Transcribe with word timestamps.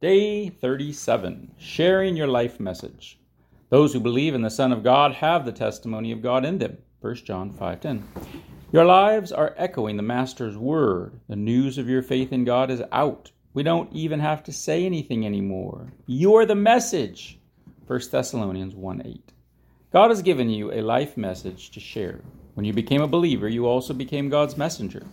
Day 0.00 0.48
37 0.48 1.56
Sharing 1.58 2.16
Your 2.16 2.26
Life 2.26 2.58
Message. 2.58 3.18
Those 3.68 3.92
who 3.92 4.00
believe 4.00 4.34
in 4.34 4.40
the 4.40 4.48
Son 4.48 4.72
of 4.72 4.82
God 4.82 5.12
have 5.12 5.44
the 5.44 5.52
testimony 5.52 6.10
of 6.10 6.22
God 6.22 6.42
in 6.42 6.56
them. 6.56 6.78
1 7.02 7.26
John 7.26 7.52
5:10. 7.52 8.04
Your 8.72 8.86
lives 8.86 9.30
are 9.30 9.54
echoing 9.58 9.98
the 9.98 10.02
Master's 10.02 10.56
word. 10.56 11.20
The 11.28 11.36
news 11.36 11.76
of 11.76 11.86
your 11.86 12.00
faith 12.00 12.32
in 12.32 12.46
God 12.46 12.70
is 12.70 12.82
out. 12.90 13.30
We 13.52 13.62
don't 13.62 13.92
even 13.92 14.20
have 14.20 14.42
to 14.44 14.54
say 14.54 14.86
anything 14.86 15.26
anymore. 15.26 15.92
You're 16.06 16.46
the 16.46 16.54
message. 16.54 17.38
1 17.86 18.10
Thessalonians 18.10 18.74
1:8. 18.74 19.34
God 19.92 20.08
has 20.08 20.22
given 20.22 20.48
you 20.48 20.72
a 20.72 20.80
life 20.80 21.18
message 21.18 21.72
to 21.72 21.78
share. 21.78 22.22
When 22.54 22.64
you 22.64 22.72
became 22.72 23.02
a 23.02 23.06
believer, 23.06 23.50
you 23.50 23.66
also 23.66 23.92
became 23.92 24.30
God's 24.30 24.56
messenger. 24.56 25.04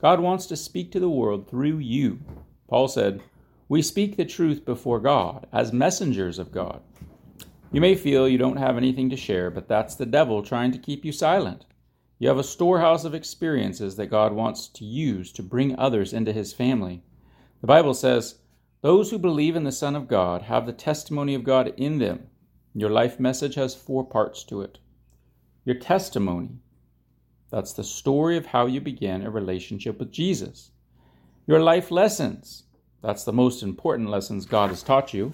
God 0.00 0.20
wants 0.20 0.46
to 0.46 0.54
speak 0.54 0.92
to 0.92 1.00
the 1.00 1.10
world 1.10 1.48
through 1.48 1.78
you. 1.78 2.20
Paul 2.68 2.86
said, 2.86 3.22
we 3.68 3.82
speak 3.82 4.16
the 4.16 4.24
truth 4.24 4.64
before 4.64 5.00
God 5.00 5.46
as 5.52 5.72
messengers 5.72 6.38
of 6.38 6.52
God. 6.52 6.82
You 7.72 7.80
may 7.80 7.96
feel 7.96 8.28
you 8.28 8.38
don't 8.38 8.58
have 8.58 8.76
anything 8.76 9.10
to 9.10 9.16
share, 9.16 9.50
but 9.50 9.66
that's 9.66 9.96
the 9.96 10.06
devil 10.06 10.42
trying 10.42 10.70
to 10.72 10.78
keep 10.78 11.04
you 11.04 11.10
silent. 11.10 11.66
You 12.18 12.28
have 12.28 12.38
a 12.38 12.44
storehouse 12.44 13.04
of 13.04 13.14
experiences 13.14 13.96
that 13.96 14.06
God 14.06 14.32
wants 14.32 14.68
to 14.68 14.84
use 14.84 15.32
to 15.32 15.42
bring 15.42 15.76
others 15.78 16.12
into 16.12 16.32
his 16.32 16.52
family. 16.52 17.02
The 17.60 17.66
Bible 17.66 17.92
says, 17.92 18.36
Those 18.82 19.10
who 19.10 19.18
believe 19.18 19.56
in 19.56 19.64
the 19.64 19.72
Son 19.72 19.96
of 19.96 20.06
God 20.06 20.42
have 20.42 20.64
the 20.64 20.72
testimony 20.72 21.34
of 21.34 21.42
God 21.42 21.74
in 21.76 21.98
them. 21.98 22.28
Your 22.72 22.90
life 22.90 23.18
message 23.18 23.56
has 23.56 23.74
four 23.74 24.04
parts 24.04 24.44
to 24.44 24.62
it. 24.62 24.78
Your 25.64 25.76
testimony, 25.76 26.60
that's 27.50 27.72
the 27.72 27.82
story 27.82 28.36
of 28.36 28.46
how 28.46 28.66
you 28.66 28.80
began 28.80 29.22
a 29.22 29.30
relationship 29.30 29.98
with 29.98 30.12
Jesus. 30.12 30.70
Your 31.46 31.60
life 31.60 31.90
lessons, 31.90 32.64
that's 33.02 33.24
the 33.24 33.32
most 33.32 33.62
important 33.62 34.08
lessons 34.08 34.46
God 34.46 34.70
has 34.70 34.82
taught 34.82 35.14
you. 35.14 35.32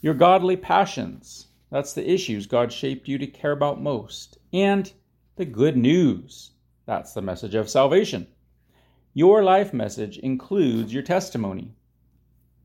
Your 0.00 0.14
godly 0.14 0.56
passions. 0.56 1.46
That's 1.70 1.92
the 1.92 2.08
issues 2.08 2.46
God 2.46 2.72
shaped 2.72 3.08
you 3.08 3.18
to 3.18 3.26
care 3.26 3.52
about 3.52 3.80
most. 3.80 4.38
And 4.52 4.92
the 5.36 5.44
good 5.44 5.76
news. 5.76 6.50
That's 6.86 7.12
the 7.12 7.22
message 7.22 7.54
of 7.54 7.70
salvation. 7.70 8.26
Your 9.14 9.42
life 9.42 9.72
message 9.72 10.18
includes 10.18 10.92
your 10.92 11.02
testimony. 11.02 11.74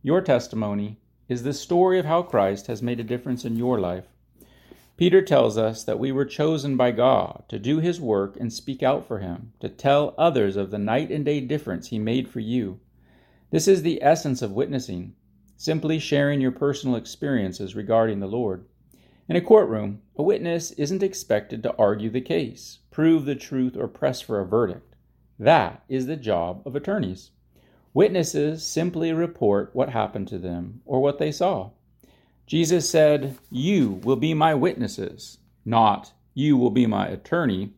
Your 0.01 0.21
testimony 0.21 0.99
is 1.27 1.43
the 1.43 1.53
story 1.53 1.99
of 1.99 2.05
how 2.05 2.21
Christ 2.21 2.67
has 2.67 2.81
made 2.81 2.99
a 2.99 3.03
difference 3.03 3.45
in 3.45 3.57
your 3.57 3.79
life. 3.79 4.05
Peter 4.97 5.21
tells 5.21 5.57
us 5.57 5.83
that 5.83 5.99
we 5.99 6.11
were 6.11 6.25
chosen 6.25 6.75
by 6.75 6.91
God 6.91 7.43
to 7.49 7.59
do 7.59 7.79
his 7.79 8.01
work 8.01 8.35
and 8.39 8.51
speak 8.51 8.81
out 8.81 9.07
for 9.07 9.19
him, 9.19 9.53
to 9.59 9.69
tell 9.69 10.15
others 10.17 10.55
of 10.55 10.71
the 10.71 10.79
night 10.79 11.11
and 11.11 11.23
day 11.23 11.39
difference 11.39 11.89
he 11.89 11.99
made 11.99 12.27
for 12.27 12.39
you. 12.39 12.79
This 13.49 13.67
is 13.67 13.81
the 13.81 14.03
essence 14.03 14.41
of 14.41 14.51
witnessing, 14.51 15.13
simply 15.55 15.99
sharing 15.99 16.41
your 16.41 16.51
personal 16.51 16.97
experiences 16.97 17.75
regarding 17.75 18.19
the 18.19 18.27
Lord. 18.27 18.65
In 19.29 19.37
a 19.37 19.41
courtroom, 19.41 20.01
a 20.17 20.23
witness 20.23 20.71
isn't 20.71 21.01
expected 21.01 21.63
to 21.63 21.75
argue 21.77 22.09
the 22.09 22.19
case, 22.19 22.79
prove 22.91 23.23
the 23.23 23.35
truth, 23.35 23.77
or 23.77 23.87
press 23.87 24.19
for 24.19 24.41
a 24.41 24.45
verdict. 24.45 24.95
That 25.39 25.83
is 25.87 26.07
the 26.07 26.17
job 26.17 26.61
of 26.65 26.75
attorneys. 26.75 27.31
Witnesses 27.93 28.63
simply 28.63 29.13
report 29.13 29.69
what 29.73 29.89
happened 29.89 30.27
to 30.27 30.37
them 30.37 30.81
or 30.85 31.01
what 31.01 31.17
they 31.17 31.31
saw. 31.31 31.71
Jesus 32.47 32.89
said, 32.89 33.37
You 33.49 34.01
will 34.03 34.17
be 34.17 34.33
my 34.33 34.55
witnesses, 34.55 35.37
not 35.63 36.11
you 36.33 36.57
will 36.57 36.69
be 36.69 36.85
my 36.85 37.07
attorney. 37.07 37.71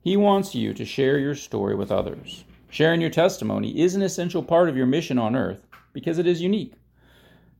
He 0.00 0.16
wants 0.16 0.54
you 0.54 0.72
to 0.72 0.84
share 0.84 1.18
your 1.18 1.34
story 1.34 1.74
with 1.74 1.90
others. 1.90 2.44
Sharing 2.74 3.00
your 3.00 3.10
testimony 3.10 3.78
is 3.78 3.94
an 3.94 4.02
essential 4.02 4.42
part 4.42 4.68
of 4.68 4.76
your 4.76 4.84
mission 4.84 5.16
on 5.16 5.36
earth 5.36 5.64
because 5.92 6.18
it 6.18 6.26
is 6.26 6.42
unique. 6.42 6.74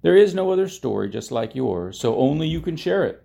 There 0.02 0.16
is 0.16 0.34
no 0.34 0.50
other 0.50 0.66
story 0.66 1.08
just 1.08 1.30
like 1.30 1.54
yours, 1.54 2.00
so 2.00 2.16
only 2.16 2.48
you 2.48 2.60
can 2.60 2.76
share 2.76 3.04
it. 3.04 3.22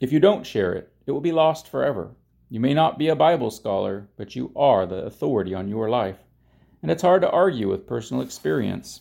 If 0.00 0.10
you 0.10 0.18
don't 0.18 0.44
share 0.44 0.72
it, 0.72 0.92
it 1.06 1.12
will 1.12 1.20
be 1.20 1.30
lost 1.30 1.68
forever. 1.68 2.10
You 2.50 2.58
may 2.58 2.74
not 2.74 2.98
be 2.98 3.06
a 3.06 3.14
Bible 3.14 3.52
scholar, 3.52 4.08
but 4.16 4.34
you 4.34 4.50
are 4.56 4.84
the 4.84 5.04
authority 5.04 5.54
on 5.54 5.68
your 5.68 5.88
life. 5.88 6.18
And 6.82 6.90
it's 6.90 7.02
hard 7.02 7.22
to 7.22 7.30
argue 7.30 7.68
with 7.68 7.86
personal 7.86 8.20
experience. 8.20 9.00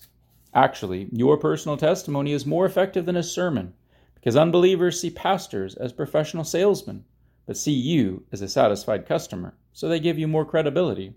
Actually, 0.53 1.09
your 1.11 1.37
personal 1.37 1.75
testimony 1.75 2.33
is 2.33 2.45
more 2.45 2.67
effective 2.67 3.07
than 3.07 3.17
a 3.17 3.23
sermon 3.23 3.73
because 4.13 4.35
unbelievers 4.35 5.01
see 5.01 5.09
pastors 5.09 5.73
as 5.73 5.91
professional 5.91 6.43
salesmen, 6.43 7.03
but 7.47 7.57
see 7.57 7.73
you 7.73 8.25
as 8.31 8.43
a 8.43 8.47
satisfied 8.47 9.07
customer, 9.07 9.55
so 9.73 9.89
they 9.89 9.99
give 9.99 10.19
you 10.19 10.27
more 10.27 10.45
credibility. 10.45 11.15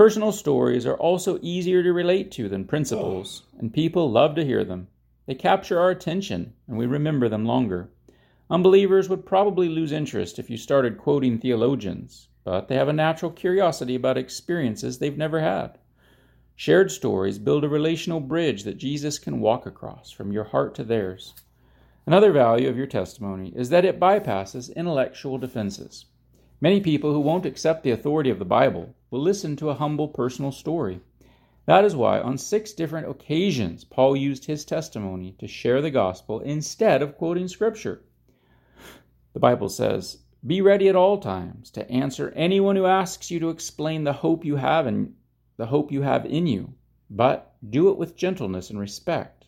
Personal 0.00 0.32
stories 0.32 0.86
are 0.86 0.96
also 0.96 1.38
easier 1.42 1.82
to 1.82 1.92
relate 1.92 2.30
to 2.30 2.48
than 2.48 2.64
principles, 2.64 3.42
oh. 3.44 3.58
and 3.58 3.74
people 3.74 4.10
love 4.10 4.34
to 4.36 4.46
hear 4.46 4.64
them. 4.64 4.88
They 5.26 5.34
capture 5.34 5.78
our 5.78 5.90
attention, 5.90 6.54
and 6.66 6.78
we 6.78 6.86
remember 6.86 7.28
them 7.28 7.44
longer. 7.44 7.90
Unbelievers 8.48 9.10
would 9.10 9.26
probably 9.26 9.68
lose 9.68 9.92
interest 9.92 10.38
if 10.38 10.48
you 10.48 10.56
started 10.56 10.96
quoting 10.96 11.38
theologians, 11.38 12.28
but 12.44 12.66
they 12.66 12.76
have 12.76 12.88
a 12.88 12.94
natural 12.94 13.30
curiosity 13.30 13.94
about 13.94 14.16
experiences 14.16 14.98
they've 14.98 15.18
never 15.18 15.40
had. 15.40 15.76
Shared 16.56 16.90
stories 16.90 17.38
build 17.38 17.62
a 17.62 17.68
relational 17.68 18.20
bridge 18.20 18.64
that 18.64 18.78
Jesus 18.78 19.18
can 19.18 19.38
walk 19.38 19.66
across 19.66 20.10
from 20.10 20.32
your 20.32 20.44
heart 20.44 20.74
to 20.76 20.82
theirs. 20.82 21.34
Another 22.06 22.32
value 22.32 22.70
of 22.70 22.76
your 22.78 22.86
testimony 22.86 23.52
is 23.54 23.68
that 23.68 23.84
it 23.84 24.00
bypasses 24.00 24.74
intellectual 24.74 25.36
defenses. 25.36 26.06
Many 26.62 26.82
people 26.82 27.14
who 27.14 27.20
won't 27.20 27.46
accept 27.46 27.84
the 27.84 27.90
authority 27.90 28.28
of 28.28 28.38
the 28.38 28.44
Bible 28.44 28.94
will 29.10 29.22
listen 29.22 29.56
to 29.56 29.70
a 29.70 29.74
humble 29.74 30.08
personal 30.08 30.52
story. 30.52 31.00
That 31.64 31.86
is 31.86 31.96
why, 31.96 32.20
on 32.20 32.36
six 32.36 32.74
different 32.74 33.08
occasions, 33.08 33.82
Paul 33.82 34.14
used 34.14 34.44
his 34.44 34.66
testimony 34.66 35.34
to 35.38 35.46
share 35.46 35.80
the 35.80 35.90
gospel 35.90 36.40
instead 36.40 37.00
of 37.00 37.16
quoting 37.16 37.48
Scripture. 37.48 38.02
The 39.32 39.40
Bible 39.40 39.70
says, 39.70 40.18
Be 40.46 40.60
ready 40.60 40.90
at 40.90 40.96
all 40.96 41.16
times 41.16 41.70
to 41.70 41.90
answer 41.90 42.30
anyone 42.36 42.76
who 42.76 42.84
asks 42.84 43.30
you 43.30 43.40
to 43.40 43.48
explain 43.48 44.04
the 44.04 44.12
hope 44.12 44.44
you 44.44 44.56
have 44.56 44.86
in 44.86 45.14
the 45.56 45.66
hope 45.66 45.90
you 45.90 46.02
have 46.02 46.26
in 46.26 46.46
you, 46.46 46.74
but 47.08 47.54
do 47.70 47.88
it 47.88 47.96
with 47.96 48.16
gentleness 48.16 48.68
and 48.68 48.78
respect. 48.78 49.46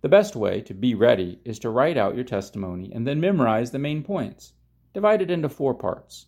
The 0.00 0.08
best 0.08 0.36
way 0.36 0.60
to 0.60 0.74
be 0.74 0.94
ready 0.94 1.40
is 1.44 1.58
to 1.58 1.70
write 1.70 1.96
out 1.96 2.14
your 2.14 2.24
testimony 2.24 2.92
and 2.92 3.04
then 3.04 3.18
memorize 3.20 3.72
the 3.72 3.80
main 3.80 4.04
points 4.04 4.52
divided 4.92 5.30
into 5.30 5.48
four 5.48 5.74
parts. 5.74 6.26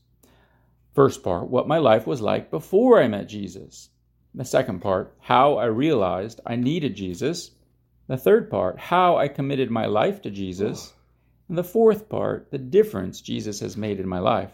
First 0.95 1.23
part, 1.23 1.49
what 1.49 1.67
my 1.67 1.79
life 1.79 2.07
was 2.07 2.21
like 2.21 2.51
before 2.51 3.03
I 3.03 3.09
met 3.09 3.29
Jesus. 3.29 3.89
The 4.35 4.45
second 4.45 4.81
part, 4.81 5.15
how 5.21 5.57
I 5.57 5.65
realized 5.65 6.41
I 6.47 6.57
needed 6.57 6.95
Jesus. 6.95 7.53
The 8.09 8.17
third 8.17 8.51
part, 8.51 8.79
how 8.79 9.17
I 9.17 9.29
committed 9.29 9.71
my 9.71 9.87
life 9.87 10.23
to 10.23 10.31
Jesus. 10.31 10.93
And 11.49 11.57
the 11.57 11.65
fourth 11.65 12.09
part, 12.09 12.51
the 12.51 12.59
difference 12.59 13.21
Jesus 13.21 13.61
has 13.61 13.77
made 13.77 14.01
in 14.01 14.09
my 14.09 14.19
life. 14.19 14.53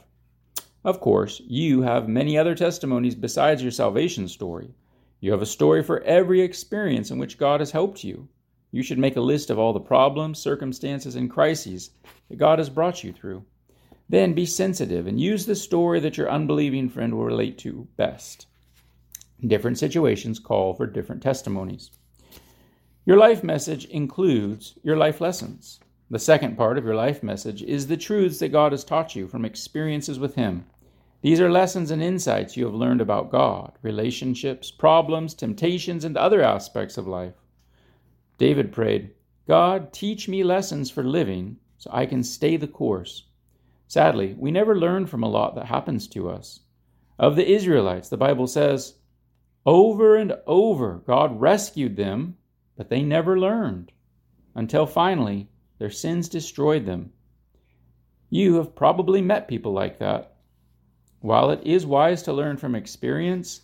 Of 0.84 1.00
course, 1.00 1.40
you 1.46 1.82
have 1.82 2.08
many 2.08 2.38
other 2.38 2.54
testimonies 2.54 3.14
besides 3.14 3.62
your 3.62 3.72
salvation 3.72 4.28
story. 4.28 4.74
You 5.20 5.32
have 5.32 5.42
a 5.42 5.46
story 5.46 5.82
for 5.82 6.00
every 6.02 6.40
experience 6.40 7.10
in 7.10 7.18
which 7.18 7.38
God 7.38 7.60
has 7.60 7.72
helped 7.72 8.04
you. 8.04 8.28
You 8.70 8.82
should 8.82 8.98
make 8.98 9.16
a 9.16 9.20
list 9.20 9.50
of 9.50 9.58
all 9.58 9.72
the 9.72 9.80
problems, 9.80 10.38
circumstances, 10.38 11.16
and 11.16 11.30
crises 11.30 11.90
that 12.28 12.36
God 12.36 12.58
has 12.58 12.70
brought 12.70 13.02
you 13.02 13.12
through. 13.12 13.44
Then 14.08 14.32
be 14.32 14.46
sensitive 14.46 15.06
and 15.06 15.20
use 15.20 15.44
the 15.44 15.54
story 15.54 16.00
that 16.00 16.16
your 16.16 16.30
unbelieving 16.30 16.88
friend 16.88 17.14
will 17.14 17.24
relate 17.24 17.58
to 17.58 17.88
best. 17.96 18.46
Different 19.46 19.78
situations 19.78 20.38
call 20.38 20.74
for 20.74 20.86
different 20.86 21.22
testimonies. 21.22 21.90
Your 23.04 23.18
life 23.18 23.44
message 23.44 23.84
includes 23.86 24.78
your 24.82 24.96
life 24.96 25.20
lessons. 25.20 25.80
The 26.10 26.18
second 26.18 26.56
part 26.56 26.78
of 26.78 26.84
your 26.84 26.94
life 26.94 27.22
message 27.22 27.62
is 27.62 27.86
the 27.86 27.96
truths 27.96 28.38
that 28.38 28.48
God 28.48 28.72
has 28.72 28.82
taught 28.82 29.14
you 29.14 29.28
from 29.28 29.44
experiences 29.44 30.18
with 30.18 30.34
Him. 30.36 30.64
These 31.20 31.40
are 31.40 31.50
lessons 31.50 31.90
and 31.90 32.02
insights 32.02 32.56
you 32.56 32.64
have 32.64 32.74
learned 32.74 33.00
about 33.00 33.30
God, 33.30 33.72
relationships, 33.82 34.70
problems, 34.70 35.34
temptations, 35.34 36.04
and 36.04 36.16
other 36.16 36.42
aspects 36.42 36.96
of 36.96 37.06
life. 37.06 37.34
David 38.38 38.72
prayed, 38.72 39.10
God, 39.46 39.92
teach 39.92 40.28
me 40.28 40.42
lessons 40.42 40.90
for 40.90 41.02
living 41.04 41.58
so 41.76 41.90
I 41.92 42.06
can 42.06 42.22
stay 42.22 42.56
the 42.56 42.68
course. 42.68 43.24
Sadly, 43.88 44.36
we 44.38 44.50
never 44.50 44.78
learn 44.78 45.06
from 45.06 45.22
a 45.22 45.28
lot 45.28 45.54
that 45.54 45.66
happens 45.66 46.06
to 46.08 46.28
us. 46.28 46.60
Of 47.18 47.36
the 47.36 47.50
Israelites, 47.50 48.10
the 48.10 48.18
Bible 48.18 48.46
says, 48.46 48.94
over 49.64 50.16
and 50.16 50.34
over 50.46 51.02
God 51.06 51.40
rescued 51.40 51.96
them, 51.96 52.36
but 52.76 52.90
they 52.90 53.02
never 53.02 53.38
learned, 53.38 53.90
until 54.54 54.86
finally 54.86 55.48
their 55.78 55.90
sins 55.90 56.28
destroyed 56.28 56.84
them. 56.84 57.12
You 58.30 58.56
have 58.56 58.76
probably 58.76 59.22
met 59.22 59.48
people 59.48 59.72
like 59.72 59.98
that. 59.98 60.36
While 61.20 61.50
it 61.50 61.62
is 61.64 61.86
wise 61.86 62.22
to 62.24 62.32
learn 62.32 62.58
from 62.58 62.74
experience, 62.74 63.62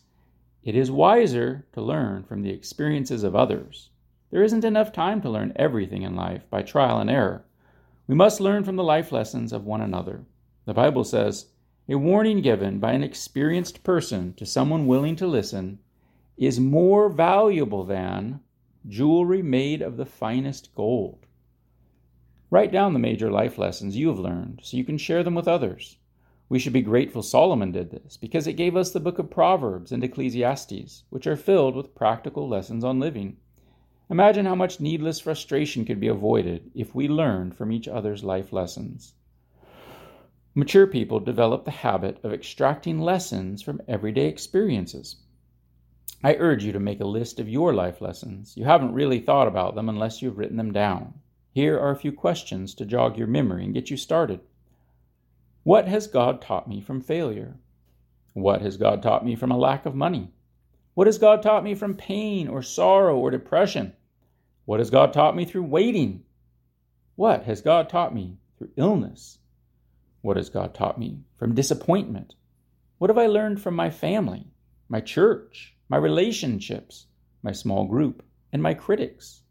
it 0.63 0.75
is 0.75 0.91
wiser 0.91 1.67
to 1.75 1.83
learn 1.83 2.25
from 2.25 2.41
the 2.43 2.51
experiences 2.51 3.25
of 3.25 3.37
others. 3.37 3.91
There 4.31 4.43
isn't 4.43 4.65
enough 4.65 4.91
time 4.91 5.21
to 5.21 5.31
learn 5.31 5.53
everything 5.57 6.03
in 6.03 6.17
life 6.17 6.49
by 6.49 6.63
trial 6.63 6.99
and 6.99 7.11
error. 7.11 7.45
We 8.07 8.15
must 8.15 8.41
learn 8.41 8.65
from 8.65 8.77
the 8.77 8.85
life 8.85 9.13
lessons 9.13 9.53
of 9.53 9.65
one 9.65 9.81
another. 9.81 10.25
The 10.67 10.75
Bible 10.75 11.05
says, 11.05 11.47
a 11.89 11.97
warning 11.97 12.41
given 12.41 12.79
by 12.79 12.93
an 12.93 13.03
experienced 13.03 13.83
person 13.83 14.35
to 14.35 14.47
someone 14.47 14.87
willing 14.87 15.17
to 15.17 15.27
listen 15.27 15.79
is 16.37 16.59
more 16.59 17.09
valuable 17.09 17.85
than 17.85 18.41
jewelry 18.87 19.43
made 19.43 19.81
of 19.81 19.97
the 19.97 20.07
finest 20.07 20.75
gold. 20.75 21.27
Write 22.51 22.73
down 22.73 22.93
the 22.93 22.99
major 22.99 23.31
life 23.31 23.59
lessons 23.59 23.97
you 23.97 24.09
have 24.09 24.19
learned 24.19 24.61
so 24.63 24.77
you 24.77 24.85
can 24.85 24.99
share 24.99 25.23
them 25.23 25.35
with 25.35 25.49
others. 25.49 25.97
We 26.49 26.59
should 26.59 26.73
be 26.75 26.83
grateful 26.83 27.23
Solomon 27.23 27.73
did 27.73 27.91
this 27.91 28.17
because 28.17 28.47
it 28.47 28.53
gave 28.53 28.77
us 28.77 28.91
the 28.91 29.01
book 29.01 29.19
of 29.19 29.31
Proverbs 29.31 29.93
and 29.93 30.05
Ecclesiastes, 30.05 31.05
which 31.11 31.27
are 31.27 31.37
filled 31.37 31.75
with 31.75 31.95
practical 31.95 32.49
lessons 32.49 32.85
on 32.85 33.01
living. 33.01 33.39
Imagine 34.11 34.45
how 34.45 34.55
much 34.55 34.81
needless 34.81 35.19
frustration 35.19 35.87
could 35.87 35.99
be 35.99 36.09
avoided 36.09 36.71
if 36.75 36.95
we 36.95 37.09
learned 37.09 37.57
from 37.57 37.73
each 37.73 37.89
other's 37.89 38.23
life 38.23 38.53
lessons. 38.53 39.15
Mature 40.55 40.87
people 40.87 41.19
develop 41.19 41.65
the 41.65 41.71
habit 41.71 42.19
of 42.23 42.33
extracting 42.33 43.01
lessons 43.01 43.63
from 43.63 43.81
everyday 43.89 44.27
experiences. 44.27 45.17
I 46.23 46.37
urge 46.37 46.65
you 46.65 46.73
to 46.73 46.79
make 46.79 47.01
a 47.01 47.07
list 47.07 47.41
of 47.41 47.49
your 47.49 47.73
life 47.73 48.03
lessons. 48.03 48.57
You 48.57 48.65
haven't 48.65 48.93
really 48.93 49.21
thought 49.21 49.49
about 49.49 49.75
them 49.75 49.89
unless 49.89 50.21
you've 50.21 50.39
written 50.39 50.59
them 50.59 50.73
down. 50.73 51.15
Here 51.53 51.79
are 51.79 51.91
a 51.91 51.97
few 51.97 52.13
questions 52.13 52.75
to 52.75 52.85
jog 52.85 53.17
your 53.17 53.27
memory 53.27 53.65
and 53.65 53.73
get 53.73 53.91
you 53.91 53.97
started. 53.97 54.41
What 55.63 55.89
has 55.89 56.09
God 56.09 56.43
taught 56.43 56.69
me 56.69 56.83
from 56.83 57.01
failure? 57.01 57.57
What 58.35 58.61
has 58.61 58.77
God 58.77 59.03
taught 59.03 59.25
me 59.25 59.35
from 59.35 59.51
a 59.51 59.57
lack 59.57 59.87
of 59.87 59.95
money? 59.95 60.34
What 60.95 61.09
has 61.09 61.19
God 61.19 61.43
taught 61.43 61.65
me 61.65 61.75
from 61.75 61.97
pain 61.97 62.47
or 62.47 62.63
sorrow 62.63 63.19
or 63.19 63.33
depression? 63.33 63.95
What 64.65 64.79
has 64.79 64.91
God 64.91 65.13
taught 65.13 65.35
me 65.35 65.45
through 65.45 65.65
waiting? 65.65 66.23
What 67.17 67.43
has 67.45 67.61
God 67.61 67.89
taught 67.89 68.15
me 68.15 68.39
through 68.57 68.71
illness? 68.77 69.39
What 70.23 70.37
has 70.37 70.51
God 70.51 70.73
taught 70.73 70.97
me 70.97 71.25
from 71.37 71.55
disappointment? 71.55 72.37
What 72.99 73.11
have 73.11 73.19
I 73.19 73.27
learned 73.27 73.61
from 73.61 73.75
my 73.75 73.91
family, 73.91 74.47
my 74.89 75.01
church, 75.01 75.75
my 75.89 75.97
relationships, 75.97 77.07
my 77.43 77.51
small 77.51 77.87
group, 77.87 78.23
and 78.53 78.63
my 78.63 78.73
critics? 78.73 79.43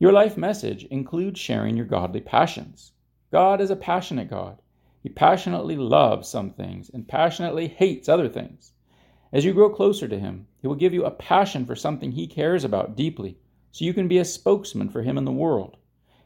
Your 0.00 0.12
life 0.12 0.36
message 0.36 0.84
includes 0.86 1.38
sharing 1.38 1.76
your 1.76 1.86
godly 1.86 2.20
passions. 2.20 2.92
God 3.30 3.60
is 3.60 3.70
a 3.70 3.76
passionate 3.76 4.28
God. 4.28 4.60
He 5.04 5.08
passionately 5.08 5.76
loves 5.76 6.28
some 6.28 6.50
things 6.50 6.90
and 6.92 7.06
passionately 7.06 7.68
hates 7.68 8.08
other 8.08 8.28
things. 8.28 8.72
As 9.32 9.44
you 9.44 9.52
grow 9.52 9.70
closer 9.70 10.08
to 10.08 10.18
Him, 10.18 10.48
He 10.60 10.66
will 10.66 10.74
give 10.74 10.92
you 10.92 11.04
a 11.04 11.10
passion 11.10 11.64
for 11.64 11.76
something 11.76 12.12
He 12.12 12.26
cares 12.26 12.64
about 12.64 12.96
deeply, 12.96 13.38
so 13.70 13.84
you 13.84 13.94
can 13.94 14.08
be 14.08 14.18
a 14.18 14.24
spokesman 14.24 14.88
for 14.88 15.02
Him 15.02 15.16
in 15.16 15.24
the 15.24 15.30
world. 15.30 15.76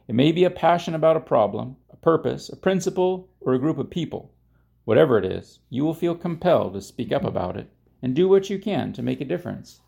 It 0.07 0.15
may 0.15 0.31
be 0.31 0.43
a 0.43 0.49
passion 0.49 0.95
about 0.95 1.17
a 1.17 1.19
problem, 1.19 1.77
a 1.91 1.97
purpose, 1.97 2.49
a 2.49 2.55
principle, 2.55 3.29
or 3.41 3.53
a 3.53 3.59
group 3.59 3.77
of 3.77 3.89
people. 3.89 4.31
Whatever 4.85 5.17
it 5.17 5.25
is, 5.25 5.59
you 5.69 5.83
will 5.83 5.93
feel 5.93 6.15
compelled 6.15 6.73
to 6.73 6.81
speak 6.81 7.11
up 7.11 7.23
about 7.23 7.57
it 7.57 7.69
and 8.01 8.15
do 8.15 8.27
what 8.27 8.49
you 8.49 8.59
can 8.59 8.93
to 8.93 9.03
make 9.03 9.21
a 9.21 9.25
difference. 9.25 9.81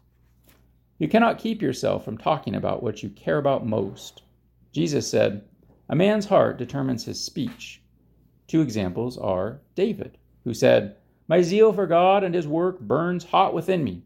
You 0.99 1.07
cannot 1.07 1.39
keep 1.39 1.61
yourself 1.61 2.03
from 2.03 2.17
talking 2.17 2.55
about 2.55 2.81
what 2.83 3.03
you 3.03 3.09
care 3.09 3.37
about 3.37 3.65
most. 3.65 4.23
Jesus 4.71 5.07
said, 5.07 5.43
A 5.89 5.95
man's 5.95 6.25
heart 6.25 6.57
determines 6.57 7.05
his 7.05 7.23
speech. 7.23 7.81
Two 8.47 8.61
examples 8.61 9.17
are 9.17 9.61
David, 9.75 10.17
who 10.43 10.53
said, 10.53 10.96
My 11.29 11.41
zeal 11.41 11.73
for 11.73 11.87
God 11.87 12.23
and 12.23 12.33
his 12.33 12.47
work 12.47 12.79
burns 12.79 13.25
hot 13.25 13.53
within 13.53 13.83
me, 13.83 14.03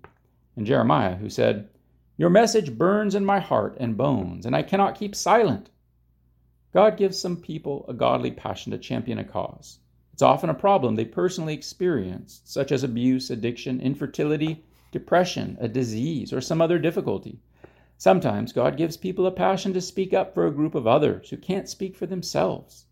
and 0.55 0.65
Jeremiah, 0.65 1.17
who 1.17 1.29
said, 1.29 1.69
Your 2.17 2.31
message 2.31 2.75
burns 2.75 3.13
in 3.13 3.23
my 3.23 3.39
heart 3.39 3.77
and 3.79 3.95
bones, 3.95 4.43
and 4.43 4.55
I 4.55 4.63
cannot 4.63 4.97
keep 4.97 5.13
silent. 5.13 5.69
God 6.73 6.97
gives 6.97 7.19
some 7.19 7.37
people 7.37 7.85
a 7.87 7.93
godly 7.93 8.31
passion 8.31 8.71
to 8.71 8.79
champion 8.79 9.19
a 9.19 9.23
cause. 9.23 9.77
It's 10.13 10.23
often 10.23 10.49
a 10.49 10.55
problem 10.55 10.95
they 10.95 11.05
personally 11.05 11.53
experience, 11.53 12.41
such 12.43 12.71
as 12.71 12.83
abuse, 12.83 13.29
addiction, 13.29 13.79
infertility, 13.79 14.63
depression, 14.91 15.57
a 15.59 15.67
disease, 15.67 16.33
or 16.33 16.41
some 16.41 16.59
other 16.59 16.79
difficulty. 16.79 17.39
Sometimes 17.99 18.51
God 18.51 18.77
gives 18.77 18.97
people 18.97 19.27
a 19.27 19.31
passion 19.31 19.73
to 19.73 19.81
speak 19.81 20.11
up 20.11 20.33
for 20.33 20.47
a 20.47 20.51
group 20.51 20.73
of 20.73 20.87
others 20.87 21.29
who 21.29 21.37
can't 21.37 21.69
speak 21.69 21.95
for 21.95 22.07
themselves 22.07 22.85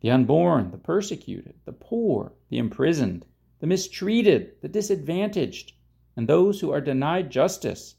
the 0.00 0.10
unborn, 0.10 0.70
the 0.70 0.78
persecuted, 0.78 1.54
the 1.66 1.72
poor, 1.72 2.32
the 2.48 2.56
imprisoned, 2.56 3.26
the 3.64 3.68
mistreated, 3.68 4.52
the 4.60 4.68
disadvantaged, 4.68 5.72
and 6.18 6.28
those 6.28 6.60
who 6.60 6.70
are 6.70 6.82
denied 6.82 7.30
justice. 7.30 7.94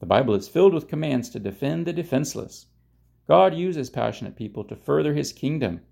The 0.00 0.06
Bible 0.06 0.32
is 0.32 0.48
filled 0.48 0.72
with 0.72 0.88
commands 0.88 1.28
to 1.28 1.38
defend 1.38 1.86
the 1.86 1.92
defenseless. 1.92 2.68
God 3.26 3.54
uses 3.54 3.90
passionate 3.90 4.34
people 4.34 4.64
to 4.64 4.74
further 4.74 5.12
his 5.12 5.30
kingdom. 5.30 5.82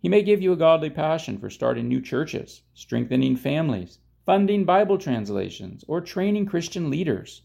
He 0.00 0.08
may 0.08 0.22
give 0.22 0.40
you 0.40 0.54
a 0.54 0.56
godly 0.56 0.88
passion 0.88 1.36
for 1.36 1.50
starting 1.50 1.86
new 1.86 2.00
churches, 2.00 2.62
strengthening 2.72 3.36
families, 3.36 3.98
funding 4.24 4.64
Bible 4.64 4.96
translations, 4.96 5.84
or 5.86 6.00
training 6.00 6.46
Christian 6.46 6.88
leaders. 6.88 7.42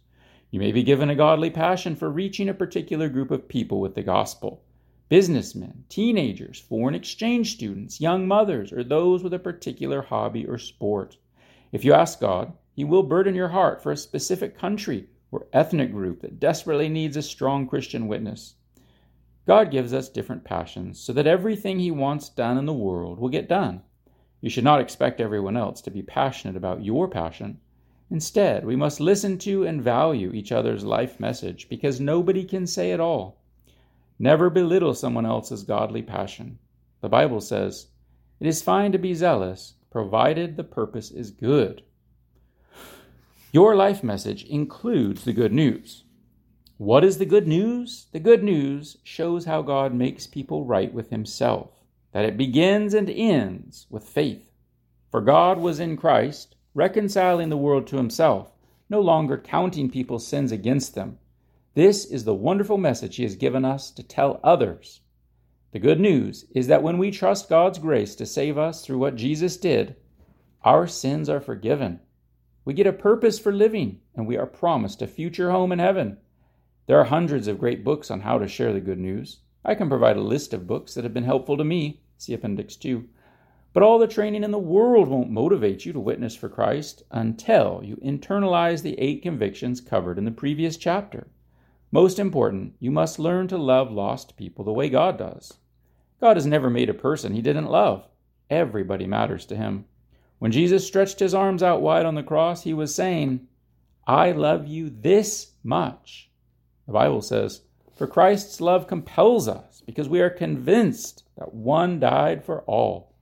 You 0.50 0.62
may 0.62 0.72
be 0.72 0.82
given 0.82 1.10
a 1.10 1.16
godly 1.16 1.50
passion 1.50 1.98
for 1.98 2.10
reaching 2.10 2.48
a 2.48 2.54
particular 2.54 3.10
group 3.10 3.32
of 3.32 3.50
people 3.50 3.82
with 3.82 3.96
the 3.96 4.04
gospel 4.04 4.64
businessmen, 5.12 5.84
teenagers, 5.90 6.58
foreign 6.58 6.96
exchange 6.96 7.52
students, 7.52 8.00
young 8.00 8.26
mothers, 8.26 8.72
or 8.72 8.82
those 8.82 9.22
with 9.22 9.34
a 9.34 9.40
particular 9.40 10.02
hobby 10.02 10.46
or 10.46 10.58
sport. 10.58 11.18
If 11.74 11.84
you 11.84 11.92
ask 11.92 12.22
God, 12.22 12.54
He 12.72 12.86
will 12.86 13.04
burden 13.04 13.36
your 13.36 13.50
heart 13.50 13.84
for 13.84 13.92
a 13.92 13.98
specific 13.98 14.58
country 14.58 15.10
or 15.30 15.48
ethnic 15.52 15.92
group 15.92 16.22
that 16.22 16.40
desperately 16.40 16.88
needs 16.88 17.18
a 17.18 17.22
strong 17.22 17.68
Christian 17.68 18.08
witness. 18.08 18.56
God 19.46 19.70
gives 19.70 19.92
us 19.92 20.08
different 20.08 20.46
passions 20.46 20.98
so 20.98 21.12
that 21.12 21.28
everything 21.28 21.80
He 21.80 21.92
wants 21.92 22.30
done 22.30 22.58
in 22.58 22.66
the 22.66 22.72
world 22.72 23.20
will 23.20 23.28
get 23.28 23.50
done. 23.50 23.82
You 24.40 24.50
should 24.50 24.64
not 24.64 24.80
expect 24.80 25.20
everyone 25.20 25.58
else 25.58 25.82
to 25.82 25.92
be 25.92 26.02
passionate 26.02 26.56
about 26.56 26.86
your 26.86 27.10
passion. 27.10 27.60
Instead, 28.10 28.66
we 28.66 28.78
must 28.78 29.02
listen 29.02 29.38
to 29.40 29.66
and 29.66 29.84
value 29.84 30.32
each 30.32 30.54
other's 30.54 30.86
life 30.86 31.20
message 31.20 31.68
because 31.68 32.00
nobody 32.00 32.46
can 32.46 32.66
say 32.66 32.94
it 32.94 33.02
all. 33.02 33.41
Never 34.22 34.52
belittle 34.52 34.94
someone 34.94 35.26
else's 35.26 35.64
godly 35.64 36.04
passion. 36.04 36.60
The 37.02 37.10
Bible 37.10 37.42
says, 37.42 37.88
It 38.40 38.46
is 38.46 38.62
fine 38.62 38.92
to 38.92 39.00
be 39.00 39.16
zealous, 39.16 39.74
provided 39.90 40.56
the 40.56 40.64
purpose 40.64 41.10
is 41.10 41.32
good. 41.32 41.82
Your 43.52 43.76
life 43.76 44.04
message 44.04 44.44
includes 44.44 45.24
the 45.24 45.34
good 45.34 45.52
news. 45.52 46.04
What 46.78 47.04
is 47.04 47.18
the 47.18 47.26
good 47.26 47.48
news? 47.48 48.06
The 48.12 48.20
good 48.20 48.44
news 48.44 48.98
shows 49.02 49.46
how 49.46 49.64
God 49.64 49.92
makes 49.92 50.28
people 50.28 50.66
right 50.66 50.94
with 50.94 51.10
Himself, 51.10 51.72
that 52.12 52.24
it 52.24 52.38
begins 52.38 52.94
and 52.94 53.10
ends 53.10 53.88
with 53.90 54.04
faith. 54.04 54.52
For 55.10 55.22
God 55.22 55.58
was 55.58 55.80
in 55.80 55.98
Christ, 55.98 56.56
reconciling 56.76 57.50
the 57.50 57.58
world 57.58 57.88
to 57.88 57.98
Himself, 57.98 58.52
no 58.88 59.02
longer 59.02 59.40
counting 59.40 59.90
people's 59.90 60.28
sins 60.28 60.52
against 60.52 60.94
them 60.94 61.18
this 61.74 62.04
is 62.04 62.26
the 62.26 62.34
wonderful 62.34 62.78
message 62.78 63.16
He 63.16 63.24
has 63.24 63.36
given 63.36 63.64
us 63.64 63.92
to 63.92 64.04
tell 64.04 64.42
others. 64.44 65.00
The 65.72 65.80
good 65.80 66.02
news 66.02 66.46
is 66.54 66.68
that 66.68 66.84
when 66.84 66.98
we 66.98 67.12
trust 67.12 67.48
God's 67.48 67.80
grace 67.80 68.14
to 68.16 68.26
save 68.26 68.58
us 68.58 68.86
through 68.86 68.98
what 68.98 69.16
Jesus 69.16 69.56
did, 69.56 69.96
our 70.64 70.86
sins 70.86 71.30
are 71.30 71.40
forgiven. 71.40 72.02
We 72.66 72.74
get 72.74 72.88
a 72.88 72.92
purpose 72.92 73.40
for 73.40 73.54
living, 73.54 74.02
and 74.14 74.28
we 74.28 74.36
are 74.36 74.46
promised 74.46 75.02
a 75.02 75.08
future 75.08 75.52
home 75.52 75.72
in 75.72 75.80
heaven. 75.80 76.18
There 76.88 77.00
are 77.00 77.06
hundreds 77.06 77.48
of 77.48 77.60
great 77.60 77.86
books 77.86 78.12
on 78.12 78.20
how 78.20 78.38
to 78.38 78.50
share 78.50 78.74
the 78.74 78.82
good 78.82 79.00
news. 79.00 79.40
I 79.64 79.76
can 79.76 79.88
provide 79.88 80.18
a 80.18 80.22
list 80.22 80.54
of 80.54 80.68
books 80.68 80.94
that 80.96 81.06
have 81.06 81.14
been 81.14 81.24
helpful 81.24 81.56
to 81.56 81.64
me. 81.64 82.02
See 82.18 82.34
Appendix 82.34 82.76
2. 82.76 83.08
But 83.72 83.82
all 83.82 83.98
the 83.98 84.08
training 84.08 84.44
in 84.44 84.52
the 84.52 84.60
world 84.60 85.08
won't 85.08 85.32
motivate 85.32 85.86
you 85.86 85.94
to 85.94 86.00
witness 86.02 86.36
for 86.36 86.50
Christ 86.50 87.04
until 87.12 87.82
you 87.82 87.96
internalize 87.98 88.82
the 88.82 89.00
eight 89.00 89.24
convictions 89.24 89.80
covered 89.80 90.18
in 90.18 90.26
the 90.26 90.32
previous 90.32 90.76
chapter. 90.76 91.28
Most 91.94 92.20
important, 92.20 92.76
you 92.80 92.90
must 92.90 93.20
learn 93.20 93.50
to 93.50 93.58
love 93.58 93.92
lost 93.92 94.38
people 94.38 94.64
the 94.64 94.72
way 94.72 94.90
God 94.90 95.18
does. 95.18 95.58
God 96.22 96.38
has 96.38 96.46
never 96.46 96.70
made 96.70 96.90
a 96.90 96.94
person 96.94 97.34
he 97.34 97.42
didn't 97.42 97.70
love. 97.70 98.08
Everybody 98.50 99.06
matters 99.08 99.46
to 99.48 99.58
him. 99.58 99.86
When 100.40 100.54
Jesus 100.54 100.88
stretched 100.88 101.20
his 101.20 101.34
arms 101.34 101.62
out 101.62 101.82
wide 101.82 102.06
on 102.06 102.16
the 102.16 102.24
cross, 102.24 102.64
he 102.64 102.74
was 102.74 102.96
saying, 102.96 103.48
I 104.08 104.32
love 104.32 104.68
you 104.68 104.90
this 104.90 105.52
much. 105.64 106.30
The 106.88 106.94
Bible 106.94 107.22
says, 107.22 107.62
For 107.98 108.08
Christ's 108.08 108.62
love 108.62 108.88
compels 108.88 109.50
us 109.50 109.82
because 109.86 110.08
we 110.08 110.22
are 110.22 110.30
convinced 110.30 111.24
that 111.38 111.54
one 111.54 112.00
died 112.00 112.46
for 112.46 112.62
all. 112.62 113.16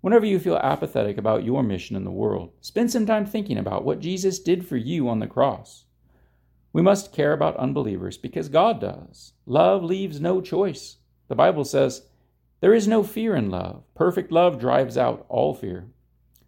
Whenever 0.00 0.26
you 0.26 0.40
feel 0.40 0.56
apathetic 0.56 1.16
about 1.16 1.44
your 1.44 1.62
mission 1.62 1.94
in 1.94 2.04
the 2.04 2.10
world, 2.10 2.52
spend 2.60 2.90
some 2.90 3.06
time 3.06 3.24
thinking 3.24 3.58
about 3.58 3.84
what 3.84 4.00
Jesus 4.00 4.40
did 4.40 4.66
for 4.66 4.76
you 4.76 5.08
on 5.08 5.20
the 5.20 5.26
cross. 5.26 5.84
We 6.72 6.82
must 6.82 7.12
care 7.12 7.32
about 7.32 7.56
unbelievers 7.56 8.16
because 8.16 8.48
God 8.48 8.80
does. 8.80 9.32
Love 9.46 9.82
leaves 9.82 10.20
no 10.20 10.40
choice. 10.40 10.96
The 11.28 11.34
Bible 11.34 11.64
says, 11.64 12.02
There 12.60 12.74
is 12.74 12.86
no 12.86 13.02
fear 13.02 13.34
in 13.34 13.50
love. 13.50 13.82
Perfect 13.94 14.30
love 14.30 14.60
drives 14.60 14.96
out 14.96 15.26
all 15.28 15.54
fear. 15.54 15.86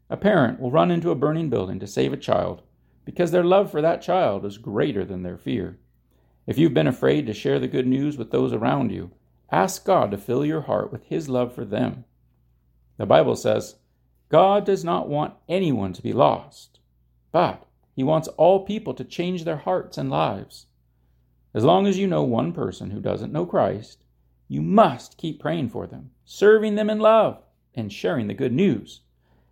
A 0.08 0.16
parent 0.16 0.60
will 0.60 0.70
run 0.70 0.90
into 0.90 1.10
a 1.10 1.16
burning 1.16 1.48
building 1.50 1.78
to 1.80 1.86
save 1.86 2.12
a 2.12 2.16
child 2.16 2.62
because 3.04 3.30
their 3.30 3.44
love 3.44 3.70
for 3.70 3.80
that 3.80 4.02
child 4.02 4.44
is 4.44 4.58
greater 4.58 5.04
than 5.04 5.22
their 5.22 5.38
fear. 5.38 5.78
If 6.46 6.58
you've 6.58 6.74
been 6.74 6.86
afraid 6.86 7.26
to 7.26 7.34
share 7.34 7.58
the 7.58 7.68
good 7.68 7.86
news 7.86 8.16
with 8.16 8.30
those 8.30 8.52
around 8.52 8.92
you, 8.92 9.10
ask 9.50 9.84
God 9.84 10.10
to 10.10 10.18
fill 10.18 10.44
your 10.44 10.62
heart 10.62 10.92
with 10.92 11.04
His 11.04 11.28
love 11.28 11.54
for 11.54 11.64
them. 11.64 12.04
The 12.96 13.06
Bible 13.06 13.36
says, 13.36 13.76
God 14.28 14.64
does 14.64 14.84
not 14.84 15.08
want 15.08 15.34
anyone 15.48 15.92
to 15.92 16.02
be 16.02 16.12
lost, 16.12 16.78
but 17.32 17.66
he 17.94 18.02
wants 18.02 18.28
all 18.28 18.64
people 18.64 18.94
to 18.94 19.04
change 19.04 19.44
their 19.44 19.58
hearts 19.58 19.98
and 19.98 20.10
lives. 20.10 20.66
As 21.54 21.64
long 21.64 21.86
as 21.86 21.98
you 21.98 22.06
know 22.06 22.22
one 22.22 22.52
person 22.52 22.90
who 22.90 23.00
doesn't 23.00 23.32
know 23.32 23.44
Christ, 23.44 24.04
you 24.48 24.62
must 24.62 25.18
keep 25.18 25.40
praying 25.40 25.70
for 25.70 25.86
them, 25.86 26.10
serving 26.24 26.74
them 26.74 26.88
in 26.88 26.98
love, 26.98 27.42
and 27.74 27.92
sharing 27.92 28.26
the 28.26 28.34
good 28.34 28.52
news. 28.52 29.00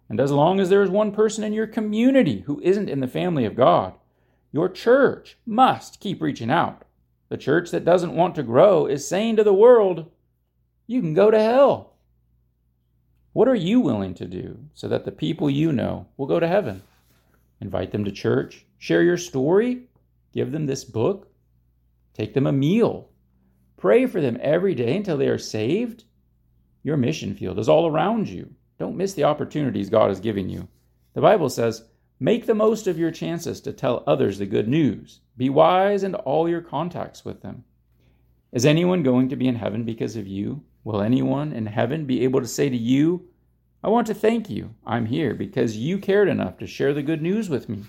And 0.09 0.19
as 0.19 0.33
long 0.33 0.59
as 0.61 0.71
there 0.71 0.83
is 0.83 0.91
one 0.91 1.13
person 1.13 1.45
in 1.45 1.53
your 1.53 1.67
community 1.67 2.41
who 2.47 2.61
isn't 2.63 2.89
in 2.89 3.01
the 3.01 3.09
family 3.09 3.45
of 3.45 3.55
God, 3.55 3.95
your 4.53 4.69
church 4.69 5.37
must 5.47 6.01
keep 6.01 6.21
reaching 6.21 6.51
out. 6.51 6.85
The 7.29 7.37
church 7.37 7.71
that 7.71 7.85
doesn't 7.85 8.17
want 8.17 8.35
to 8.35 8.43
grow 8.43 8.87
is 8.87 9.07
saying 9.07 9.37
to 9.37 9.45
the 9.45 9.55
world, 9.55 10.11
you 10.87 11.01
can 11.01 11.15
go 11.15 11.31
to 11.31 11.39
hell. 11.39 11.95
What 13.33 13.47
are 13.47 13.55
you 13.55 13.81
willing 13.81 14.15
to 14.15 14.27
do 14.27 14.59
so 14.75 14.89
that 14.89 15.05
the 15.05 15.13
people 15.13 15.49
you 15.49 15.73
know 15.73 16.09
will 16.17 16.27
go 16.27 16.41
to 16.41 16.49
heaven? 16.49 16.83
Invite 17.61 17.93
them 17.93 18.05
to 18.05 18.13
church, 18.13 18.67
share 18.79 19.03
your 19.03 19.17
story, 19.17 19.89
give 20.33 20.53
them 20.53 20.67
this 20.67 20.85
book, 20.85 21.29
take 22.15 22.35
them 22.35 22.47
a 22.47 22.53
meal, 22.53 23.11
pray 23.77 24.07
for 24.07 24.21
them 24.21 24.39
every 24.41 24.75
day 24.75 24.97
until 24.97 25.17
they 25.17 25.29
are 25.29 25.39
saved. 25.39 26.05
Your 26.83 26.97
mission 26.97 27.35
field 27.35 27.59
is 27.59 27.69
all 27.69 27.87
around 27.87 28.29
you. 28.29 28.51
Don't 28.79 28.97
miss 28.97 29.13
the 29.13 29.25
opportunities 29.25 29.91
God 29.91 30.11
is 30.11 30.21
giving 30.21 30.49
you. 30.49 30.69
The 31.13 31.21
Bible 31.21 31.51
says, 31.51 31.85
Make 32.19 32.47
the 32.47 32.55
most 32.55 32.87
of 32.87 32.99
your 32.99 33.11
chances 33.11 33.61
to 33.63 33.73
tell 33.73 34.05
others 34.07 34.39
the 34.39 34.47
good 34.47 34.69
news. 34.69 35.21
Be 35.37 35.49
wise 35.49 36.03
in 36.03 36.15
all 36.15 36.49
your 36.49 36.61
contacts 36.61 37.25
with 37.25 37.41
them. 37.41 37.65
Is 38.53 38.67
anyone 38.67 39.03
going 39.03 39.29
to 39.31 39.37
be 39.37 39.49
in 39.49 39.55
heaven 39.55 39.85
because 39.85 40.17
of 40.17 40.27
you? 40.27 40.63
Will 40.85 41.01
anyone 41.01 41.53
in 41.53 41.67
heaven 41.67 42.05
be 42.05 42.25
able 42.25 42.41
to 42.41 42.47
say 42.47 42.69
to 42.69 42.77
you, 42.77 43.30
I 43.83 43.89
want 43.89 44.07
to 44.09 44.15
thank 44.15 44.51
you. 44.51 44.75
I'm 44.87 45.07
here 45.07 45.35
because 45.35 45.77
you 45.77 45.99
cared 45.99 46.29
enough 46.29 46.59
to 46.59 46.67
share 46.67 46.93
the 46.93 47.03
good 47.03 47.23
news 47.23 47.49
with 47.49 47.69
me. 47.69 47.85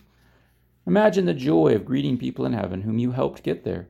Imagine 0.88 1.26
the 1.26 1.34
joy 1.34 1.76
of 1.76 1.86
greeting 1.86 2.18
people 2.18 2.46
in 2.46 2.54
heaven 2.54 2.82
whom 2.82 2.98
you 2.98 3.12
helped 3.12 3.44
get 3.44 3.64
there. 3.64 3.90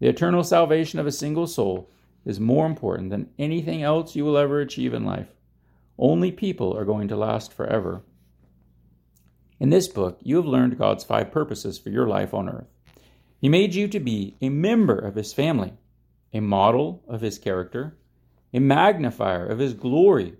The 0.00 0.08
eternal 0.08 0.42
salvation 0.42 0.98
of 0.98 1.06
a 1.06 1.12
single 1.12 1.46
soul 1.46 1.88
is 2.24 2.40
more 2.40 2.66
important 2.66 3.10
than 3.10 3.30
anything 3.38 3.82
else 3.82 4.16
you 4.16 4.24
will 4.24 4.36
ever 4.36 4.60
achieve 4.60 4.92
in 4.92 5.04
life. 5.04 5.28
Only 5.98 6.32
people 6.32 6.76
are 6.76 6.84
going 6.84 7.08
to 7.08 7.16
last 7.16 7.52
forever. 7.52 8.02
In 9.60 9.70
this 9.70 9.88
book, 9.88 10.18
you 10.22 10.36
have 10.36 10.44
learned 10.44 10.76
God's 10.76 11.04
five 11.04 11.30
purposes 11.30 11.78
for 11.78 11.88
your 11.88 12.06
life 12.06 12.34
on 12.34 12.48
earth. 12.48 12.66
He 13.40 13.48
made 13.48 13.74
you 13.74 13.86
to 13.88 14.00
be 14.00 14.36
a 14.42 14.48
member 14.48 14.98
of 14.98 15.14
His 15.14 15.32
family, 15.32 15.72
a 16.34 16.40
model 16.40 17.02
of 17.08 17.20
His 17.20 17.38
character, 17.38 17.96
a 18.52 18.58
magnifier 18.58 19.46
of 19.46 19.58
His 19.58 19.72
glory, 19.72 20.34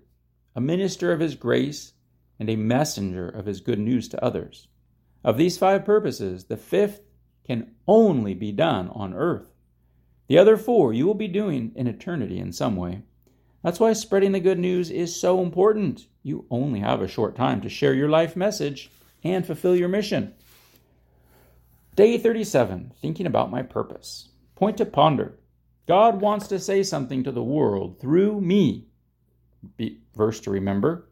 a 0.57 0.59
minister 0.59 1.11
of 1.11 1.19
His 1.19 1.35
grace, 1.35 1.93
and 2.39 2.49
a 2.49 2.55
messenger 2.55 3.29
of 3.29 3.45
His 3.45 3.61
good 3.61 3.77
news 3.77 4.07
to 4.09 4.23
others. 4.25 4.67
Of 5.23 5.37
these 5.37 5.55
five 5.55 5.85
purposes, 5.85 6.45
the 6.45 6.57
fifth 6.57 7.01
can 7.45 7.75
only 7.87 8.33
be 8.33 8.51
done 8.51 8.89
on 8.89 9.13
earth. 9.13 9.53
The 10.25 10.39
other 10.39 10.57
four 10.57 10.93
you 10.93 11.05
will 11.05 11.13
be 11.13 11.27
doing 11.27 11.73
in 11.75 11.85
eternity 11.85 12.39
in 12.39 12.51
some 12.51 12.75
way. 12.75 13.03
That's 13.61 13.79
why 13.79 13.93
spreading 13.93 14.31
the 14.31 14.39
good 14.39 14.57
news 14.57 14.89
is 14.89 15.15
so 15.15 15.43
important. 15.43 16.07
You 16.23 16.47
only 16.49 16.79
have 16.79 17.03
a 17.03 17.07
short 17.07 17.35
time 17.35 17.61
to 17.61 17.69
share 17.69 17.93
your 17.93 18.09
life 18.09 18.35
message 18.35 18.89
and 19.23 19.45
fulfill 19.45 19.75
your 19.75 19.89
mission. 19.89 20.33
Day 21.95 22.17
37 22.17 22.93
Thinking 22.99 23.27
about 23.27 23.51
my 23.51 23.61
purpose. 23.61 24.29
Point 24.55 24.77
to 24.77 24.87
ponder. 24.87 25.37
God 25.87 26.19
wants 26.19 26.47
to 26.47 26.57
say 26.57 26.81
something 26.81 27.23
to 27.25 27.31
the 27.31 27.43
world 27.43 27.99
through 27.99 28.41
me. 28.41 28.86
Be, 29.75 29.99
verse 30.15 30.39
to 30.41 30.51
remember 30.51 31.07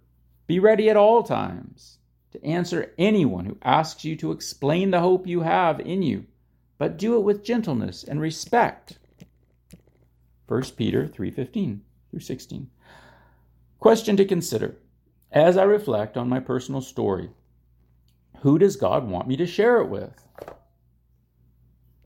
Be 0.47 0.59
ready 0.59 0.89
at 0.89 0.97
all 0.97 1.23
times 1.23 1.97
to 2.31 2.45
answer 2.45 2.93
anyone 2.97 3.45
who 3.45 3.57
asks 3.61 4.03
you 4.05 4.15
to 4.17 4.31
explain 4.31 4.91
the 4.91 4.99
hope 4.99 5.25
you 5.25 5.41
have 5.41 5.79
in 5.79 6.01
you, 6.01 6.25
but 6.77 6.97
do 6.97 7.15
it 7.15 7.23
with 7.23 7.43
gentleness 7.43 8.03
and 8.03 8.19
respect. 8.19 8.97
1 10.47 10.75
Peter 10.75 11.07
3:15 11.07 11.81
through 12.11 12.19
16. 12.19 12.69
Question 13.79 14.17
to 14.17 14.25
consider. 14.25 14.75
As 15.31 15.57
I 15.57 15.63
reflect 15.63 16.17
on 16.17 16.29
my 16.29 16.39
personal 16.39 16.81
story, 16.81 17.29
who 18.39 18.57
does 18.59 18.75
God 18.75 19.09
want 19.09 19.27
me 19.27 19.35
to 19.37 19.45
share 19.45 19.81
it 19.81 19.89
with? 19.89 20.25